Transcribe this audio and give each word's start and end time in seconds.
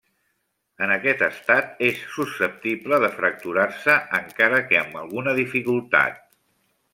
En 0.85 0.93
aquest 0.93 1.19
estat 1.25 1.83
és 1.87 1.99
susceptible 2.13 2.99
de 3.03 3.11
fracturar-se 3.19 3.99
encara 4.21 4.63
que 4.73 4.81
amb 4.81 4.99
alguna 5.03 5.37
dificultat. 5.43 6.19